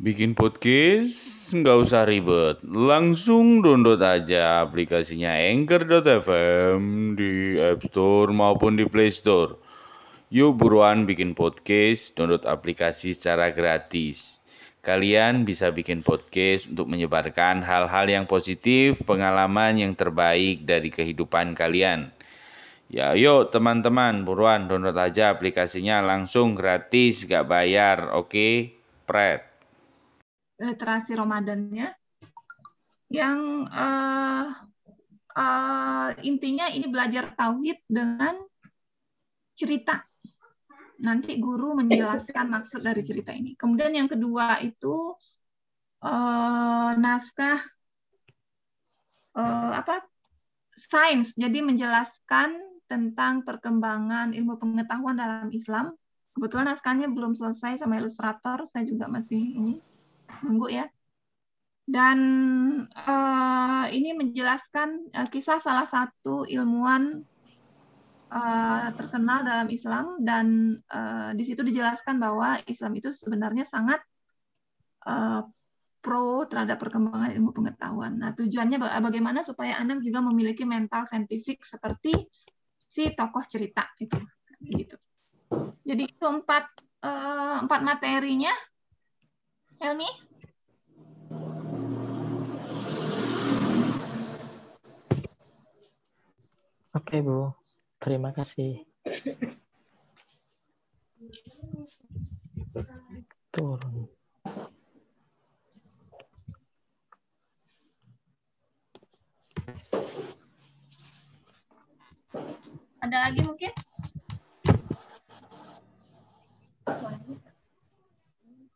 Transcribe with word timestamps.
Bikin 0.00 0.32
podcast 0.32 1.52
nggak 1.52 1.76
usah 1.76 2.08
ribet, 2.08 2.64
langsung 2.64 3.60
download 3.60 4.00
aja 4.00 4.64
aplikasinya 4.64 5.36
Anchor.fm 5.36 7.12
di 7.20 7.60
App 7.60 7.84
Store 7.84 8.32
maupun 8.32 8.80
di 8.80 8.88
Play 8.88 9.12
Store. 9.12 9.60
Yuk 10.32 10.56
buruan 10.56 11.04
bikin 11.04 11.36
podcast, 11.36 12.16
download 12.16 12.48
aplikasi 12.48 13.12
secara 13.12 13.52
gratis. 13.52 14.40
Kalian 14.80 15.44
bisa 15.44 15.68
bikin 15.68 16.00
podcast 16.00 16.72
untuk 16.72 16.88
menyebarkan 16.88 17.60
hal-hal 17.60 18.08
yang 18.08 18.24
positif, 18.24 19.04
pengalaman 19.04 19.84
yang 19.84 19.92
terbaik 19.92 20.64
dari 20.64 20.88
kehidupan 20.88 21.52
kalian. 21.52 22.08
Ya 22.88 23.12
yuk 23.12 23.52
teman-teman, 23.52 24.24
buruan 24.24 24.64
download 24.64 24.96
aja 24.96 25.36
aplikasinya 25.36 26.00
langsung 26.00 26.56
gratis, 26.56 27.28
gak 27.28 27.44
bayar, 27.44 28.16
oke? 28.16 28.32
Okay? 28.32 28.80
Pret 29.04 29.49
literasi 30.60 31.16
Ramadannya 31.16 31.88
yang 33.10 33.66
uh, 33.66 34.46
uh, 35.34 36.08
intinya 36.22 36.68
ini 36.70 36.86
belajar 36.86 37.32
tauhid 37.34 37.80
dengan 37.88 38.38
cerita. 39.56 40.04
Nanti 41.00 41.40
guru 41.40 41.80
menjelaskan 41.80 42.52
maksud 42.52 42.84
dari 42.84 43.00
cerita 43.00 43.32
ini. 43.32 43.56
Kemudian 43.56 43.96
yang 43.96 44.06
kedua 44.06 44.60
itu 44.60 45.16
uh, 46.04 46.92
naskah 46.94 47.58
uh, 49.34 49.72
apa 49.80 50.04
sains. 50.76 51.32
Jadi 51.34 51.64
menjelaskan 51.64 52.60
tentang 52.84 53.42
perkembangan 53.48 54.36
ilmu 54.36 54.60
pengetahuan 54.60 55.16
dalam 55.16 55.48
Islam. 55.50 55.96
Kebetulan 56.36 56.70
naskahnya 56.70 57.10
belum 57.10 57.34
selesai 57.34 57.82
sama 57.82 57.98
ilustrator, 57.98 58.68
saya 58.70 58.86
juga 58.86 59.10
masih 59.10 59.40
ini 59.56 59.82
nunggu 60.46 60.68
ya. 60.70 60.86
Dan 61.90 62.18
uh, 62.86 63.84
ini 63.90 64.14
menjelaskan 64.14 65.10
uh, 65.10 65.26
kisah 65.26 65.58
salah 65.58 65.90
satu 65.90 66.46
ilmuwan 66.46 67.26
uh, 68.30 68.88
terkenal 68.94 69.42
dalam 69.42 69.66
Islam 69.74 70.22
dan 70.22 70.78
uh, 70.86 71.34
di 71.34 71.42
situ 71.42 71.66
dijelaskan 71.66 72.22
bahwa 72.22 72.62
Islam 72.70 72.94
itu 72.94 73.10
sebenarnya 73.10 73.66
sangat 73.66 73.98
uh, 75.02 75.42
pro 75.98 76.46
terhadap 76.46 76.78
perkembangan 76.78 77.34
ilmu 77.34 77.50
pengetahuan. 77.50 78.22
Nah, 78.22 78.32
tujuannya 78.38 78.78
bagaimana 79.02 79.42
supaya 79.42 79.76
anak 79.76 80.00
juga 80.00 80.22
memiliki 80.22 80.62
mental 80.62 81.10
saintifik 81.10 81.66
seperti 81.66 82.14
si 82.78 83.10
tokoh 83.12 83.44
cerita 83.44 83.84
itu, 84.00 84.16
gitu. 84.64 84.96
Jadi 85.84 86.02
itu 86.06 86.24
empat 86.24 86.70
empat 87.64 87.80
materinya 87.80 88.52
Helmi? 89.80 90.04
Oke, 96.92 97.24
Bu. 97.24 97.56
Terima 97.96 98.36
kasih. 98.36 98.84
Turun. 103.48 104.04
Ada 113.00 113.16
lagi 113.32 113.40
mungkin? 113.48 113.72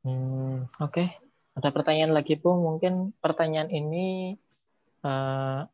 Hmm, 0.05 0.69
Oke, 0.85 1.01
okay. 1.01 1.09
ada 1.57 1.73
pertanyaan 1.73 2.13
lagi 2.13 2.37
Bu. 2.37 2.53
Mungkin 2.61 3.17
pertanyaan 3.25 3.73
ini 3.73 4.37
uh, 5.01 5.65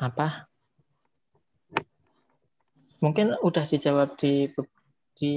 apa? 0.00 0.48
Mungkin 3.04 3.36
udah 3.44 3.64
dijawab 3.68 4.16
di 4.16 4.48
di 5.12 5.34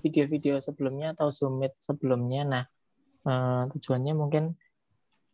video-video 0.00 0.64
sebelumnya 0.64 1.12
atau 1.12 1.28
Zoom 1.28 1.60
sebelumnya. 1.76 2.42
Nah, 2.48 2.64
uh, 3.28 3.68
tujuannya 3.68 4.16
mungkin 4.16 4.56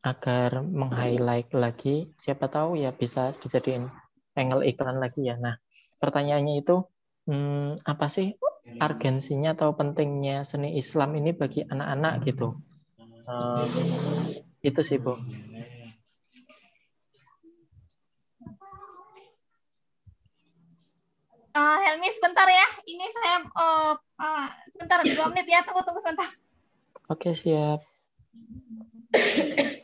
agar 0.03 0.59
meng-highlight 0.59 1.54
lagi. 1.54 2.10
Siapa 2.19 2.50
tahu 2.50 2.82
ya 2.82 2.91
bisa 2.91 3.30
dijadiin 3.38 3.86
angle 4.34 4.66
iklan 4.66 4.98
lagi 4.98 5.22
ya. 5.30 5.38
Nah, 5.38 5.54
pertanyaannya 6.03 6.66
itu 6.66 6.82
hmm, 7.28 7.84
apa 7.84 8.06
sih 8.08 8.36
argensinya 8.80 9.52
atau 9.54 9.76
pentingnya 9.76 10.42
seni 10.42 10.76
Islam 10.80 11.14
ini 11.20 11.30
bagi 11.36 11.62
anak-anak 11.62 12.24
gitu. 12.26 12.58
Um, 13.24 13.68
itu 14.64 14.80
sih 14.80 14.98
bu. 15.00 15.16
Uh, 21.54 21.78
Helmi 21.86 22.10
sebentar 22.10 22.50
ya, 22.50 22.66
ini 22.82 23.06
saya 23.14 23.46
uh, 23.46 23.94
uh, 24.18 24.46
sebentar 24.74 24.98
dua 25.06 25.30
menit 25.30 25.46
ya, 25.46 25.62
tunggu 25.62 25.86
tunggu 25.86 26.02
sebentar. 26.02 26.26
Oke 27.06 27.30
siap. 27.30 27.78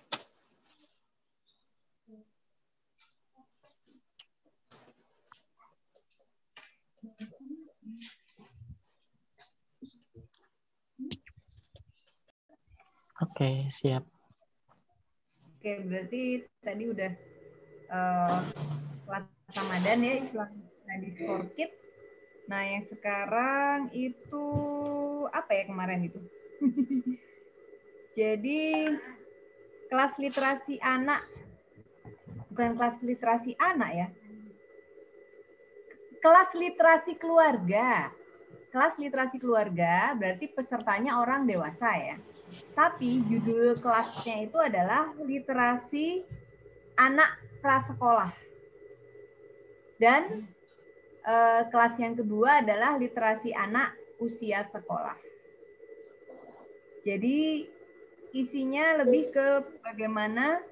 Oke, 13.20 13.69
siap. 13.69 14.00
Oke, 15.60 15.72
berarti 15.84 16.41
tadi 16.64 16.84
udah 16.88 17.12
uh, 17.92 18.41
kelas 19.04 19.25
Ramadan 19.60 19.98
ya, 20.00 20.14
Islam 20.25 20.50
Study 20.56 21.10
for 21.20 21.41
Kids. 21.53 21.76
Nah, 22.48 22.64
yang 22.64 22.88
sekarang 22.88 23.92
itu 23.92 24.47
apa 25.28 25.53
ya 25.53 25.64
kemarin 25.69 26.08
itu? 26.08 26.20
Jadi 28.19 28.88
kelas 29.92 30.16
literasi 30.16 30.81
anak 30.81 31.20
bukan 32.48 32.75
kelas 32.81 32.97
literasi 33.04 33.52
anak 33.60 33.91
ya. 33.92 34.08
Kelas 36.25 36.50
literasi 36.56 37.20
keluarga 37.20 38.16
kelas 38.70 38.94
literasi 39.03 39.42
keluarga 39.42 40.14
berarti 40.14 40.47
pesertanya 40.47 41.19
orang 41.19 41.44
dewasa 41.44 41.91
ya. 41.98 42.16
Tapi 42.75 43.26
judul 43.26 43.75
kelasnya 43.75 44.47
itu 44.47 44.58
adalah 44.62 45.10
literasi 45.19 46.22
anak 46.94 47.34
prasekolah. 47.58 48.31
Dan 50.00 50.47
eh, 51.26 51.62
kelas 51.69 51.94
yang 51.98 52.14
kedua 52.16 52.62
adalah 52.62 52.97
literasi 52.97 53.50
anak 53.53 53.92
usia 54.22 54.64
sekolah. 54.70 55.19
Jadi 57.02 57.66
isinya 58.31 59.02
lebih 59.02 59.34
ke 59.34 59.47
bagaimana 59.82 60.62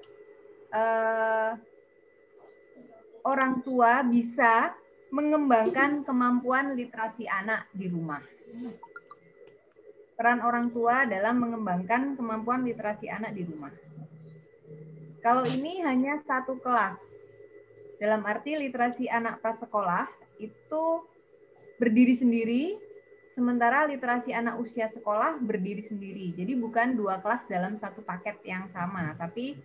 eh, 0.71 1.51
orang 3.27 3.59
tua 3.61 4.01
bisa 4.07 4.71
mengembangkan 5.09 6.05
kemampuan 6.05 6.77
literasi 6.77 7.25
anak 7.25 7.65
di 7.73 7.89
rumah. 7.89 8.21
Peran 10.13 10.43
orang 10.45 10.69
tua 10.69 11.07
dalam 11.09 11.41
mengembangkan 11.41 12.13
kemampuan 12.13 12.61
literasi 12.67 13.09
anak 13.09 13.33
di 13.33 13.43
rumah. 13.47 13.73
Kalau 15.19 15.43
ini 15.43 15.83
hanya 15.83 16.21
satu 16.23 16.55
kelas. 16.59 16.99
Dalam 17.99 18.23
arti 18.23 18.55
literasi 18.55 19.11
anak 19.11 19.43
prasekolah 19.43 20.07
itu 20.39 21.03
berdiri 21.75 22.15
sendiri, 22.15 22.63
sementara 23.35 23.83
literasi 23.87 24.31
anak 24.31 24.55
usia 24.59 24.87
sekolah 24.87 25.35
berdiri 25.43 25.83
sendiri. 25.83 26.31
Jadi 26.31 26.55
bukan 26.55 26.95
dua 26.95 27.19
kelas 27.19 27.43
dalam 27.51 27.75
satu 27.75 27.99
paket 28.03 28.39
yang 28.47 28.71
sama, 28.71 29.15
tapi 29.19 29.59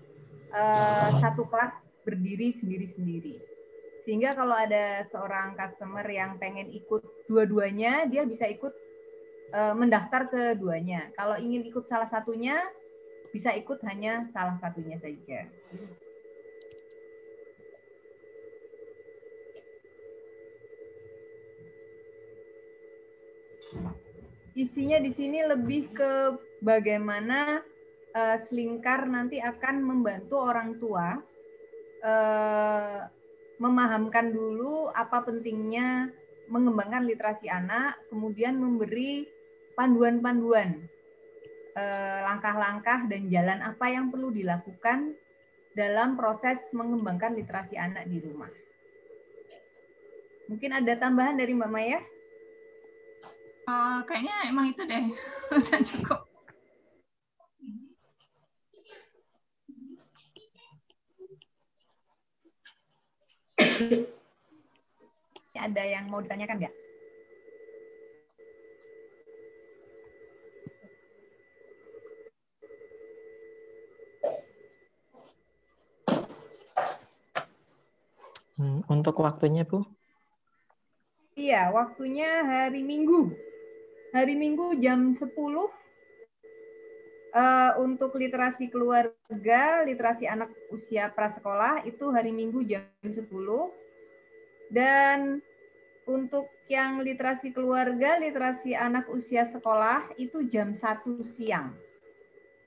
uh, 0.50 1.10
satu 1.22 1.46
kelas 1.46 1.78
berdiri 2.02 2.54
sendiri-sendiri. 2.58 3.53
Sehingga 4.04 4.36
kalau 4.36 4.52
ada 4.52 5.08
seorang 5.08 5.56
customer 5.56 6.04
yang 6.04 6.36
pengen 6.36 6.68
ikut 6.68 7.00
dua-duanya, 7.24 8.04
dia 8.04 8.28
bisa 8.28 8.44
ikut 8.44 8.72
uh, 9.56 9.72
mendaftar 9.72 10.28
keduanya. 10.28 11.08
Kalau 11.16 11.40
ingin 11.40 11.64
ikut 11.64 11.88
salah 11.88 12.08
satunya, 12.12 12.60
bisa 13.32 13.50
ikut 13.56 13.80
hanya 13.88 14.28
salah 14.30 14.60
satunya 14.60 15.00
saja. 15.00 15.48
Isinya 24.54 25.02
di 25.02 25.10
sini 25.10 25.42
lebih 25.42 25.90
ke 25.90 26.38
bagaimana 26.62 27.58
uh, 28.14 28.36
Selingkar 28.46 29.02
nanti 29.10 29.42
akan 29.42 29.82
membantu 29.82 30.38
orang 30.38 30.78
tua 30.78 31.18
uh, 32.06 33.03
memahamkan 33.58 34.34
dulu 34.34 34.90
apa 34.90 35.22
pentingnya 35.22 36.10
mengembangkan 36.50 37.08
literasi 37.08 37.48
anak, 37.48 37.96
kemudian 38.12 38.60
memberi 38.60 39.24
panduan-panduan 39.74 40.84
eh, 41.74 42.18
langkah-langkah 42.22 43.08
dan 43.08 43.26
jalan 43.32 43.60
apa 43.64 43.86
yang 43.90 44.12
perlu 44.12 44.30
dilakukan 44.30 45.16
dalam 45.74 46.14
proses 46.14 46.62
mengembangkan 46.70 47.34
literasi 47.34 47.74
anak 47.74 48.06
di 48.06 48.22
rumah. 48.22 48.50
Mungkin 50.46 50.70
ada 50.76 50.92
tambahan 51.00 51.40
dari 51.40 51.56
Mbak 51.56 51.70
Maya? 51.72 52.00
Uh, 53.64 54.04
kayaknya 54.04 54.36
emang 54.44 54.76
itu 54.76 54.84
deh, 54.84 55.04
udah 55.56 55.80
cukup. 55.80 56.20
Ada 65.54 65.82
yang 65.82 66.06
mau 66.06 66.22
ditanyakan 66.22 66.62
nggak? 66.62 66.74
Hmm, 78.54 78.78
untuk 78.86 79.18
waktunya, 79.18 79.66
Bu? 79.66 79.82
Iya, 81.34 81.74
waktunya 81.74 82.46
hari 82.46 82.86
Minggu. 82.86 83.34
Hari 84.14 84.38
Minggu 84.38 84.78
jam 84.78 85.18
10 85.18 85.26
uh, 87.34 87.76
untuk 87.82 88.14
literasi 88.14 88.70
keluarga, 88.70 89.82
literasi 89.82 90.24
anak 90.30 90.54
usia 90.70 91.10
prasekolah 91.10 91.82
itu 91.84 92.08
hari 92.14 92.30
Minggu 92.30 92.62
jam 92.64 92.86
10. 93.02 93.18
Dan 94.70 95.42
untuk 96.06 96.48
yang 96.70 97.02
literasi 97.04 97.52
keluarga, 97.52 98.16
literasi 98.16 98.72
anak 98.72 99.10
usia 99.12 99.50
sekolah 99.50 100.14
itu 100.16 100.46
jam 100.48 100.72
1 100.78 101.36
siang. 101.36 101.74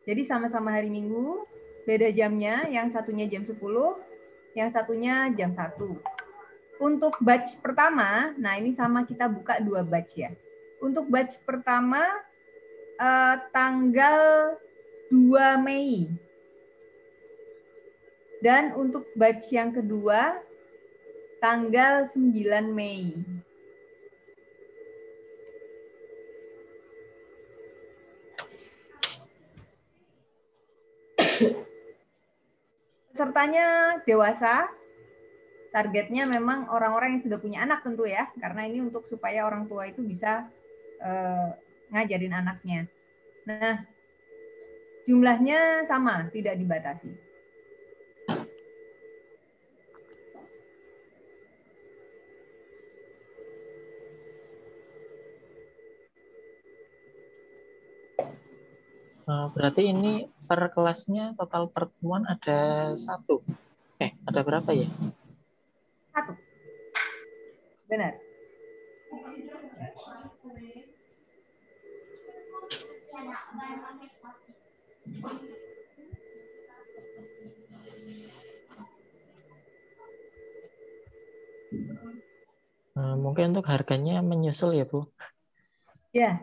Jadi 0.06 0.22
sama-sama 0.24 0.76
hari 0.76 0.92
Minggu, 0.92 1.44
beda 1.88 2.14
jamnya, 2.14 2.68
yang 2.70 2.94
satunya 2.94 3.26
jam 3.28 3.44
10, 3.44 3.58
yang 4.56 4.70
satunya 4.72 5.32
jam 5.36 5.52
1. 5.52 5.98
Untuk 6.78 7.18
batch 7.18 7.58
pertama, 7.58 8.38
nah 8.38 8.54
ini 8.54 8.78
sama 8.78 9.02
kita 9.02 9.26
buka 9.26 9.58
dua 9.66 9.82
batch 9.82 10.14
ya. 10.14 10.30
Untuk 10.78 11.10
batch 11.10 11.42
pertama 11.42 12.06
eh, 12.98 13.36
tanggal 13.54 14.22
2 15.12 15.64
Mei. 15.64 16.10
Dan 18.38 18.78
untuk 18.78 19.10
batch 19.18 19.50
yang 19.50 19.74
kedua 19.74 20.38
tanggal 21.42 22.06
9 22.14 22.70
Mei. 22.70 23.14
Pesertanya 33.18 33.98
dewasa, 34.06 34.70
targetnya 35.74 36.30
memang 36.30 36.70
orang-orang 36.70 37.18
yang 37.18 37.24
sudah 37.26 37.40
punya 37.42 37.66
anak 37.66 37.82
tentu 37.82 38.06
ya, 38.06 38.30
karena 38.38 38.70
ini 38.70 38.86
untuk 38.86 39.10
supaya 39.10 39.50
orang 39.50 39.66
tua 39.66 39.90
itu 39.90 40.06
bisa 40.06 40.46
eh, 41.02 41.50
ngajarin 41.92 42.36
anaknya. 42.36 42.88
Nah, 43.48 43.84
jumlahnya 45.08 45.88
sama, 45.88 46.28
tidak 46.36 46.60
dibatasi. 46.60 47.28
Eh, 59.28 59.48
berarti 59.52 59.92
ini 59.92 60.24
per 60.48 60.72
kelasnya 60.72 61.36
total 61.36 61.68
pertemuan 61.68 62.24
ada 62.24 62.96
satu. 62.96 63.44
Eh, 64.00 64.16
ada 64.24 64.40
berapa 64.40 64.72
ya? 64.72 64.88
Satu. 66.16 66.32
Benar. 67.92 68.27
Mungkin 83.38 83.54
untuk 83.54 83.70
harganya 83.70 84.26
menyusul 84.26 84.74
ya, 84.74 84.86
Bu? 84.90 85.06
Ya, 86.10 86.42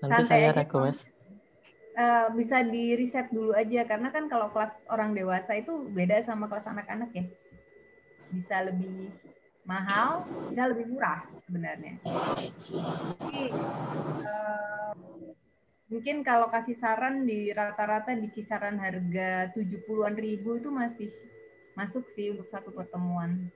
Nanti 0.00 0.22
saya 0.24 0.54
aja, 0.54 0.62
request. 0.64 1.12
eh, 1.98 2.26
bisa 2.32 2.64
di 2.64 2.96
riset 2.96 3.28
dulu 3.28 3.52
aja 3.52 3.84
karena 3.84 4.08
kan 4.08 4.30
kalau 4.30 4.48
kelas 4.54 4.72
orang 4.88 5.12
dewasa 5.12 5.52
itu 5.58 5.84
beda 5.92 6.22
sama 6.24 6.48
kelas 6.48 6.64
anak-anak 6.64 7.10
ya. 7.12 7.24
Bisa 8.32 8.56
lebih 8.72 9.12
mahal, 9.68 10.24
bisa 10.48 10.64
lebih 10.70 10.86
murah 10.96 11.20
sebenarnya. 11.44 12.00
Jadi 13.20 13.42
eh, 14.24 14.90
mungkin 15.88 16.20
kalau 16.20 16.52
kasih 16.52 16.76
saran 16.76 17.24
di 17.24 17.48
rata-rata 17.48 18.12
di 18.12 18.28
kisaran 18.28 18.76
harga 18.76 19.48
70-an 19.56 20.14
ribu 20.20 20.60
itu 20.60 20.68
masih 20.68 21.08
masuk 21.72 22.04
sih 22.12 22.36
untuk 22.36 22.48
satu 22.52 22.68
pertemuan. 22.76 23.48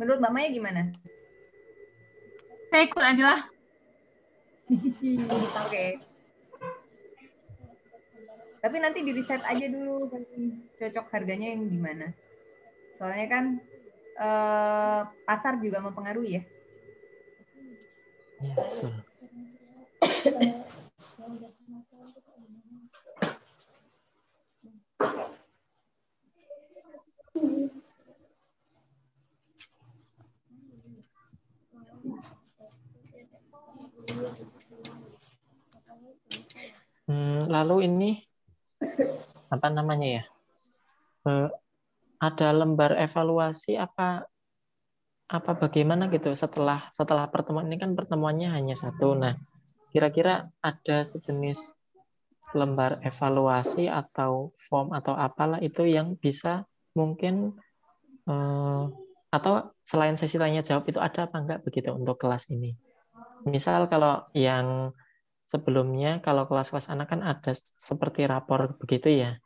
Menurut 0.00 0.22
Mbak 0.24 0.32
Maya 0.32 0.48
gimana? 0.48 0.82
Saya 2.72 2.82
ikut 2.88 3.02
aja 3.04 3.24
lah. 3.34 3.42
Oke. 5.66 5.86
Tapi 8.58 8.76
nanti 8.82 8.98
di 9.06 9.12
riset 9.14 9.42
aja 9.44 9.66
dulu 9.70 10.08
nanti 10.10 10.38
cocok 10.78 11.06
harganya 11.12 11.52
yang 11.52 11.68
gimana. 11.68 12.14
Soalnya 12.96 13.26
kan 13.26 13.44
eh, 14.18 15.02
pasar 15.26 15.60
juga 15.60 15.84
mempengaruhi 15.84 16.40
ya. 16.40 16.42
Ya, 18.38 18.54
betul. 18.54 18.92
Hmm, 37.08 37.44
lalu 37.48 37.88
ini 37.88 38.10
apa 39.52 39.68
namanya 39.68 40.08
ya? 40.20 40.22
Eh, 41.28 41.48
ada 42.20 42.48
lembar 42.56 42.96
evaluasi 42.96 43.76
apa 43.76 44.24
apa 45.28 45.52
bagaimana 45.60 46.08
gitu 46.08 46.32
setelah 46.32 46.88
setelah 46.88 47.28
pertemuan 47.28 47.68
ini 47.68 47.76
kan 47.76 47.92
pertemuannya 47.92 48.48
hanya 48.48 48.72
satu. 48.72 49.12
Nah, 49.12 49.36
kira-kira 49.92 50.52
ada 50.60 50.96
sejenis 51.04 51.78
lembar 52.56 53.04
evaluasi 53.04 53.92
atau 53.92 54.56
form 54.56 54.96
atau 54.96 55.12
apalah 55.12 55.60
itu 55.60 55.84
yang 55.84 56.16
bisa 56.16 56.64
mungkin 56.96 57.56
eh, 58.24 58.84
atau 59.28 59.76
selain 59.84 60.16
sesi 60.16 60.40
tanya 60.40 60.64
jawab 60.64 60.88
itu 60.88 60.96
ada 60.96 61.28
apa 61.28 61.36
enggak 61.36 61.60
begitu 61.60 61.92
untuk 61.92 62.16
kelas 62.16 62.48
ini? 62.48 62.72
Misal 63.44 63.88
kalau 63.92 64.24
yang 64.32 64.96
sebelumnya 65.44 66.20
kalau 66.24 66.48
kelas-kelas 66.48 66.88
anak 66.92 67.12
kan 67.12 67.20
ada 67.20 67.52
seperti 67.56 68.24
rapor 68.24 68.76
begitu 68.80 69.12
ya. 69.12 69.36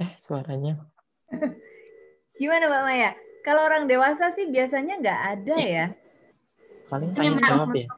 Eh, 0.00 0.12
suaranya. 0.20 0.80
Gimana 2.40 2.64
Mbak 2.68 2.82
Maya? 2.84 3.12
Kalau 3.42 3.66
orang 3.66 3.90
dewasa 3.90 4.30
sih 4.30 4.46
biasanya 4.46 5.02
nggak 5.02 5.20
ada 5.34 5.56
ya. 5.58 5.86
Paling 6.86 7.10
Ini 7.10 7.18
tanya 7.18 7.40
jawab 7.42 7.74
ya. 7.74 7.88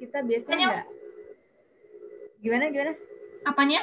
Kita 0.00 0.18
biasanya 0.24 0.64
nggak. 0.72 0.86
Gimana 2.40 2.64
gimana? 2.72 2.92
Apanya? 3.44 3.80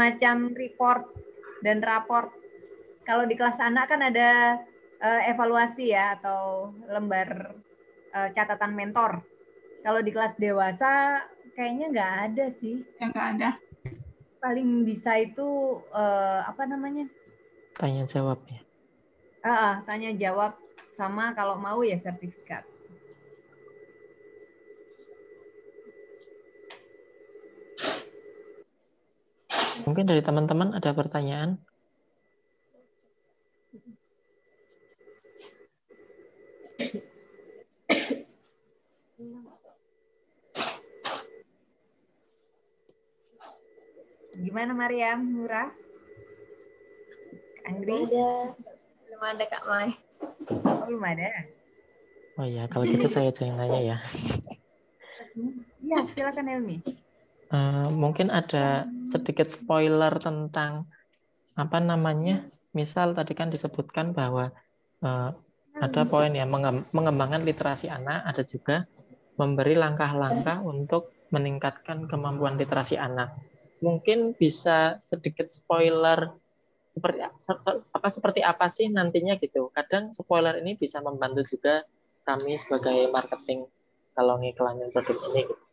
Macam 0.00 0.56
report 0.56 1.12
dan 1.60 1.84
raport. 1.84 2.32
Kalau 3.04 3.28
di 3.28 3.36
kelas 3.36 3.60
anak 3.60 3.92
kan 3.92 4.00
ada 4.00 4.56
eh, 5.00 5.20
evaluasi 5.28 5.92
ya 5.92 6.16
atau 6.16 6.72
lembar 6.88 7.52
eh, 8.16 8.28
catatan 8.32 8.72
mentor. 8.72 9.20
Kalau 9.84 10.00
di 10.00 10.08
kelas 10.12 10.36
dewasa 10.40 11.24
kayaknya 11.52 11.86
nggak 11.92 12.12
ada 12.32 12.44
sih. 12.48 12.80
Yang 12.96 13.10
nggak 13.12 13.28
ada. 13.36 13.50
Paling 14.40 14.88
bisa 14.88 15.20
itu 15.20 15.48
eh, 15.92 16.40
apa 16.48 16.64
namanya? 16.64 17.04
Tanya 17.76 18.08
jawab 18.08 18.40
ya. 18.48 18.60
Ah, 19.40 19.52
ah, 19.52 19.74
tanya 19.84 20.12
jawab 20.16 20.56
sama 20.96 21.32
kalau 21.32 21.56
mau 21.56 21.80
ya 21.80 21.96
sertifikat. 22.00 22.64
Mungkin 29.88 30.04
dari 30.04 30.20
teman-teman 30.20 30.76
ada 30.76 30.92
pertanyaan? 30.92 31.56
Gimana 44.40 44.72
Mariam? 44.72 45.20
Murah? 45.20 45.68
Ada. 47.60 48.56
Belum 49.04 49.20
ada 49.20 49.44
Kak 49.44 49.62
Mai. 49.68 49.92
Oh, 50.48 50.88
belum 50.88 51.04
ada. 51.04 51.28
Oh 52.40 52.46
iya, 52.48 52.64
kalau 52.72 52.88
gitu 52.88 53.04
saya 53.04 53.36
jangan 53.36 53.68
nanya 53.68 53.80
ya. 53.84 53.96
Iya, 55.84 55.98
silakan 56.16 56.46
Helmi. 56.48 56.76
Eh, 57.52 57.88
mungkin 57.92 58.32
ada 58.32 58.88
sedikit 59.04 59.52
spoiler 59.52 60.16
tentang 60.16 60.88
apa 61.60 61.78
namanya. 61.84 62.48
Misal 62.72 63.12
tadi 63.12 63.36
kan 63.36 63.52
disebutkan 63.52 64.16
bahwa 64.16 64.56
eh, 65.04 65.30
ada 65.76 66.02
poin 66.08 66.32
ya 66.32 66.48
mengem- 66.48 66.88
mengembangkan 66.96 67.44
literasi 67.44 67.92
anak, 67.92 68.24
ada 68.24 68.40
juga 68.40 68.88
memberi 69.36 69.76
langkah-langkah 69.76 70.64
untuk 70.64 71.12
meningkatkan 71.28 72.08
kemampuan 72.08 72.56
literasi 72.56 72.96
anak. 72.96 73.36
Mungkin 73.80 74.36
bisa 74.36 75.00
sedikit 75.00 75.48
spoiler 75.48 76.36
seperti 76.90 77.22
apa 77.24 78.08
seperti 78.10 78.40
apa 78.44 78.66
sih 78.68 78.92
nantinya 78.92 79.40
gitu. 79.40 79.72
Kadang 79.72 80.12
spoiler 80.12 80.60
ini 80.60 80.76
bisa 80.76 81.00
membantu 81.00 81.56
juga 81.56 81.86
kami 82.28 82.54
sebagai 82.60 83.08
marketing 83.08 83.64
kalau 84.12 84.36
ngiklannya 84.36 84.92
produk 84.92 85.16
ini. 85.32 85.42
Gitu. 85.48 85.64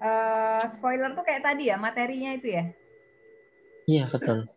Eh, 0.00 0.64
spoiler 0.80 1.12
tuh 1.12 1.24
kayak 1.28 1.44
tadi 1.44 1.68
ya, 1.68 1.76
materinya 1.76 2.32
itu 2.32 2.48
ya? 2.56 2.64
Iya 3.84 4.04
betul. 4.08 4.48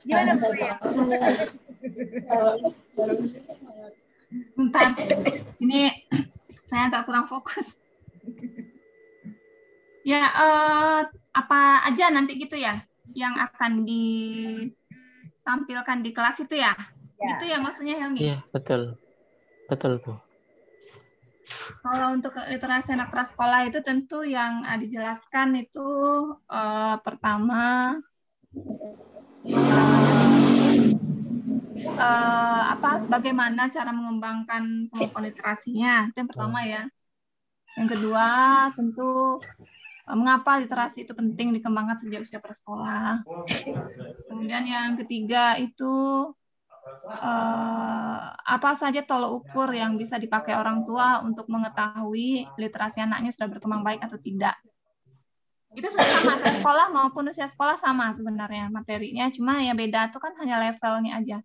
Gimana 0.00 0.32
Bu 0.40 0.48
ya? 0.56 0.80
Bentar, 4.56 4.88
ini 5.60 5.92
saya 6.64 6.88
agak 6.88 7.04
kurang 7.04 7.28
fokus. 7.28 7.76
Ya, 10.00 10.32
eh, 10.32 11.04
apa 11.36 11.84
aja 11.88 12.08
nanti 12.08 12.40
gitu 12.40 12.56
ya 12.56 12.80
yang 13.12 13.36
akan 13.36 13.84
ditampilkan 13.84 16.00
di 16.00 16.16
kelas 16.16 16.40
itu 16.40 16.56
ya? 16.56 16.72
Ya. 17.20 17.36
Itu 17.36 17.44
ya 17.52 17.60
maksudnya 17.60 18.00
Helmi? 18.00 18.24
Iya 18.24 18.40
betul. 18.54 18.96
Betul 19.68 20.00
Bu. 20.00 20.16
Kalau 21.80 22.12
untuk 22.12 22.36
literasi 22.36 22.92
anak 22.92 23.08
prasekolah 23.12 23.64
itu 23.68 23.80
tentu 23.80 24.24
yang 24.24 24.64
dijelaskan 24.80 25.56
itu 25.64 25.88
eh, 26.48 26.96
pertama 27.04 27.96
eh, 32.00 32.62
apa 32.74 32.90
bagaimana 33.08 33.68
cara 33.68 33.90
mengembangkan 33.92 34.88
kemampuan 34.88 35.24
literasinya 35.28 36.08
itu 36.08 36.16
yang 36.20 36.30
pertama 36.30 36.58
ya. 36.64 36.82
Yang 37.76 37.88
kedua 37.96 38.28
tentu 38.76 39.40
mengapa 40.08 40.58
literasi 40.62 41.04
itu 41.04 41.12
penting 41.12 41.52
dikembangkan 41.56 42.00
sejak 42.00 42.24
usia 42.24 42.40
prasekolah. 42.40 43.22
Kemudian 44.26 44.64
yang 44.64 44.96
ketiga 44.96 45.60
itu 45.60 45.94
eh, 47.06 48.24
apa 48.34 48.70
saja 48.74 49.04
tolok 49.04 49.44
ukur 49.44 49.70
yang 49.74 50.00
bisa 50.00 50.16
dipakai 50.16 50.56
orang 50.56 50.82
tua 50.88 51.20
untuk 51.22 51.46
mengetahui 51.52 52.48
literasi 52.56 53.04
anaknya 53.04 53.30
sudah 53.34 53.48
berkembang 53.52 53.82
baik 53.84 54.00
atau 54.02 54.18
tidak. 54.18 54.56
Itu 55.70 55.86
sama, 55.86 56.34
sekolah 56.42 56.86
maupun 56.90 57.30
usia 57.30 57.46
sekolah 57.46 57.78
sama 57.78 58.10
sebenarnya 58.10 58.66
materinya, 58.74 59.30
cuma 59.30 59.62
ya 59.62 59.70
beda 59.70 60.10
itu 60.10 60.18
kan 60.18 60.34
hanya 60.42 60.58
levelnya 60.58 61.14
aja. 61.22 61.38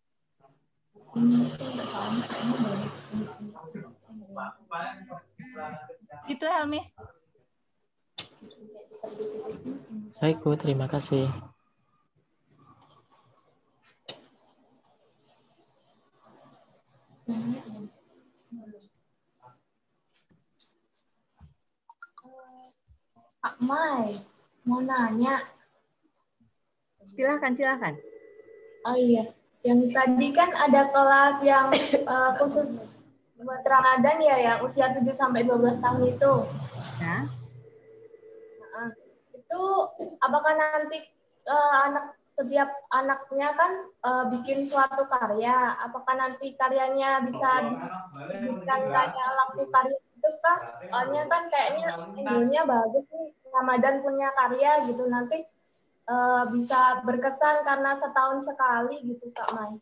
Itu 6.26 6.46
Helmi. 6.50 6.82
Baik 10.22 10.42
Bu, 10.42 10.56
terima 10.58 10.90
kasih. 10.90 11.30
Kak 23.46 23.62
Mai, 23.62 24.18
mau 24.66 24.82
nanya. 24.82 25.46
Silahkan, 27.14 27.54
silahkan. 27.54 27.94
Oh 28.90 28.98
iya, 28.98 29.22
yang 29.62 29.86
tadi 29.94 30.34
kan 30.34 30.50
ada 30.54 30.90
kelas 30.90 31.46
yang 31.46 31.70
eh, 31.94 32.32
khusus 32.42 33.02
buat 33.38 33.62
Ramadan 33.62 34.18
ya, 34.26 34.36
yang 34.42 34.58
usia 34.66 34.90
7 34.90 35.06
sampai 35.14 35.46
12 35.46 35.78
tahun 35.78 36.02
itu. 36.10 36.34
Nah, 37.06 37.30
apakah 40.27 40.53
nanti 40.58 40.98
eh, 41.53 41.74
anak 41.88 42.05
setiap 42.36 42.70
anaknya 43.00 43.50
kan 43.60 43.72
eh, 44.08 44.24
bikin 44.34 44.60
suatu 44.70 45.03
karya, 45.13 45.55
apakah 45.86 46.13
nanti 46.22 46.46
karyanya 46.60 47.10
bisa 47.27 47.50
diberikan 47.70 48.82
kayak 48.96 49.29
laku 49.39 49.63
karya 49.74 49.98
itu 50.15 50.29
kah? 50.44 50.60
Soalnya 50.89 51.24
kan 51.32 51.44
kayaknya 51.53 51.89
idenya 52.22 52.62
bagus 52.74 53.05
nih, 53.12 53.29
Ramadan 53.55 53.96
punya 54.05 54.27
karya 54.39 54.72
gitu 54.89 55.03
nanti 55.13 55.38
eh, 56.13 56.44
bisa 56.53 56.79
berkesan 57.08 57.55
karena 57.67 57.91
setahun 58.01 58.39
sekali 58.48 58.96
gitu 59.10 59.25
Kak 59.38 59.50
Mai. 59.55 59.74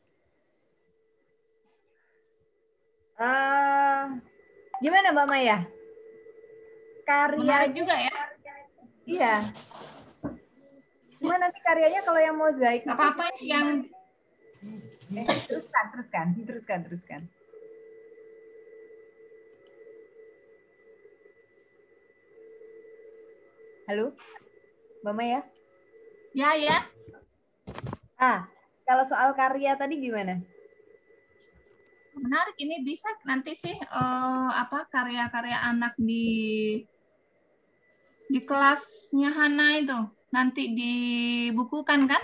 eh, 3.20 4.04
gimana 4.84 5.08
Mbak 5.14 5.28
Maya? 5.32 5.58
Karya 7.08 7.38
Menarik 7.40 7.72
juga 7.76 7.96
ya. 8.00 8.14
Iya. 9.08 9.36
Cuma 11.24 11.40
nanti 11.40 11.56
karyanya 11.64 12.04
kalau 12.04 12.20
yang 12.20 12.36
mozaik 12.36 12.84
apa-apa 12.84 13.32
yang 13.40 13.88
Eh, 15.14 15.40
teruskan, 15.48 15.86
teruskan, 15.96 16.26
teruskan, 16.44 16.80
teruskan. 16.84 17.22
Halo, 23.88 24.20
Mbak 25.00 25.16
Maya? 25.16 25.40
ya 26.36 26.60
ya 26.60 26.92
Ah, 28.20 28.52
kalau 28.84 29.08
soal 29.08 29.32
karya 29.32 29.80
tadi 29.80 30.04
gimana? 30.04 30.44
menarik 32.12 32.56
ini 32.60 32.84
bisa 32.84 33.08
nanti 33.24 33.56
sih 33.56 33.80
eh, 33.80 34.50
apa 34.60 34.92
karya-karya 34.92 35.72
anak 35.72 35.96
di 35.96 36.26
di 38.28 38.40
kelasnya 38.44 39.32
Hana 39.32 39.80
itu 39.80 40.00
nanti 40.34 40.74
dibukukan 40.74 42.10
kan? 42.10 42.24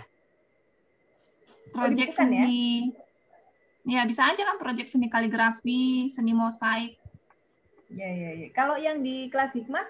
Proyek 1.69 2.09
dibukukan 2.09 2.33
ya? 2.33 2.45
seni. 2.49 2.65
ya? 3.85 4.01
Bisa 4.09 4.33
aja 4.33 4.41
kan 4.41 4.57
proyek 4.57 4.89
seni 4.89 5.13
kaligrafi 5.13 6.09
seni 6.09 6.33
mosaik. 6.33 6.97
Ya, 7.93 8.09
ya, 8.09 8.29
ya. 8.33 8.47
Kalau 8.53 8.77
yang 8.77 9.05
di 9.05 9.29
kelas 9.29 9.53
hikmah, 9.53 9.85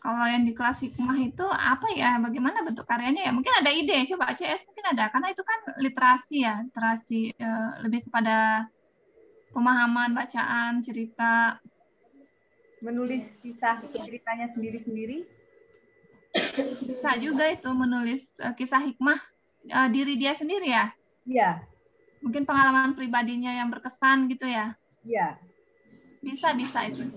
kalau 0.00 0.24
yang 0.24 0.44
di 0.48 0.52
kelas 0.56 0.80
hikmah 0.80 1.16
itu 1.20 1.44
apa 1.44 1.92
ya? 1.92 2.16
Bagaimana 2.16 2.64
bentuk 2.64 2.88
karyanya 2.88 3.28
ya? 3.28 3.32
Mungkin 3.32 3.52
ada 3.60 3.70
ide. 3.72 4.08
Coba 4.08 4.32
CS 4.32 4.64
mungkin 4.64 4.84
ada. 4.96 5.12
Karena 5.12 5.28
itu 5.32 5.44
kan 5.44 5.58
literasi 5.80 6.36
ya. 6.44 6.64
Literasi 6.64 7.20
eh, 7.36 7.70
lebih 7.84 8.08
kepada 8.08 8.68
pemahaman 9.52 10.12
bacaan 10.12 10.84
cerita 10.84 11.56
menulis 12.80 13.42
kisah 13.42 13.78
ceritanya 13.82 14.50
sendiri-sendiri. 14.52 15.26
bisa 16.58 17.16
juga 17.18 17.48
itu 17.48 17.66
menulis 17.72 18.20
eh, 18.36 18.52
kisah 18.52 18.84
hikmah 18.84 19.16
eh, 19.64 19.88
diri 19.88 20.14
dia 20.20 20.36
sendiri 20.36 20.68
ya 20.68 20.92
Iya, 21.24 21.64
mungkin 22.20 22.44
pengalaman 22.44 22.92
pribadinya 22.92 23.48
yang 23.52 23.72
berkesan 23.72 24.28
gitu 24.28 24.44
ya 24.44 24.76
iya. 25.02 25.40
bisa 26.20 26.52
bisa 26.52 26.84
itu 26.84 27.08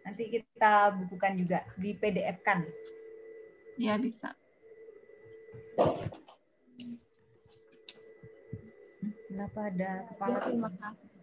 Nanti 0.00 0.24
kita 0.32 0.96
bukukan 0.96 1.36
juga 1.36 1.68
di 1.76 1.92
PDF 1.92 2.40
kan. 2.40 2.64
ya 3.76 4.00
bisa 4.00 4.32
Kenapa 9.28 9.68
ada 9.68 9.90
kepala 10.08 10.36
Terima 10.48 10.70
kasih. 10.72 11.17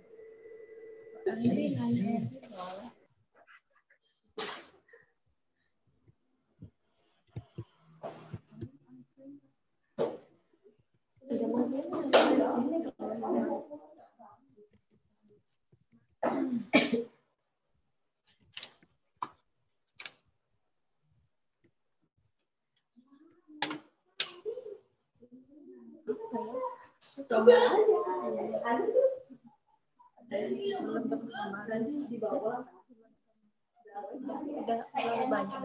Coba 1.25 1.41
aja. 27.57 27.97
Ada 28.13 28.29
tuh. 28.29 28.61
Ada 28.65 28.83
di 28.85 28.91
belum 28.93 29.04
di 32.09 32.17
bawah. 32.17 32.65
udah 34.35 34.81
terlalu 34.91 35.25
banyak 35.31 35.61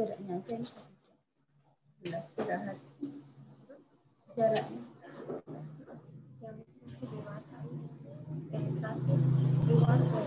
jaraknya 0.00 0.40
aja 0.40 0.56
istirahat. 2.00 2.78
Jaraknya. 4.32 4.80
yang 6.40 6.56
dewasa 7.04 7.58
penetrasi 8.48 9.12
keluarga 9.68 10.20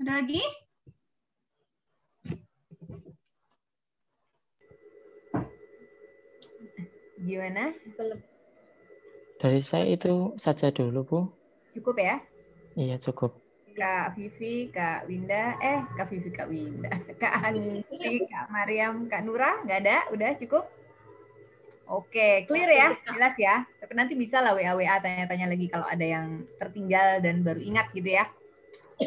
Ada 0.00 0.24
lagi? 0.24 0.40
Gimana? 7.20 7.76
Dari 9.36 9.60
saya 9.60 9.84
itu 9.92 10.32
saja 10.40 10.72
dulu, 10.72 11.00
Bu. 11.04 11.20
Cukup 11.76 12.00
ya? 12.00 12.16
Iya, 12.80 12.96
cukup. 12.96 13.36
Kak 13.80 14.12
Vivi, 14.12 14.68
Kak 14.68 15.08
Winda, 15.08 15.56
eh 15.56 15.80
Kak 15.96 16.12
Vivi, 16.12 16.28
Kak 16.28 16.52
Winda, 16.52 16.92
Kak 17.22 17.48
Andri, 17.48 17.80
Kak 18.28 18.52
Mariam, 18.52 19.08
Kak 19.08 19.24
Nura, 19.24 19.64
nggak 19.64 19.78
ada? 19.80 19.96
Udah 20.12 20.36
cukup? 20.36 20.68
Oke, 21.88 22.44
clear 22.44 22.68
ya, 22.70 22.88
jelas 23.08 23.34
ya. 23.40 23.64
Tapi 23.80 23.92
nanti 23.96 24.12
bisa 24.14 24.38
lah 24.44 24.52
WA 24.52 24.76
WA 24.76 25.00
tanya-tanya 25.00 25.48
lagi 25.48 25.66
kalau 25.72 25.88
ada 25.88 26.04
yang 26.04 26.44
tertinggal 26.60 27.24
dan 27.24 27.40
baru 27.40 27.58
ingat 27.58 27.88
gitu 27.96 28.20
ya. 28.20 28.28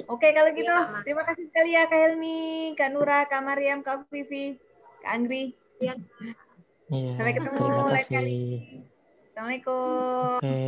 Oke, 0.10 0.34
kalau 0.34 0.50
gitu 0.58 0.74
terima 1.06 1.22
kasih 1.22 1.46
sekali 1.54 1.78
ya 1.78 1.86
Kak 1.86 2.00
Helmi, 2.02 2.74
Kak 2.74 2.90
Nura, 2.92 3.30
Kak 3.30 3.46
Mariam, 3.46 3.86
Kak 3.86 4.10
Vivi, 4.10 4.58
Kak 5.06 5.22
Andri. 5.22 5.54
Iya. 5.78 5.94
Sampai 7.14 7.34
ketemu 7.38 7.58
Terima 7.62 7.82
lain 7.86 7.94
kasih. 7.94 8.16
kali. 8.18 8.44
Assalamualaikum. 9.30 10.42
Oke, 10.42 10.62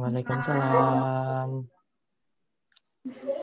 Waalaikumsalam. 0.00 1.50